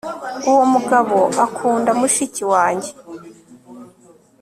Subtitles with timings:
[0.49, 2.91] uwo mugabo akunda mushiki wanjye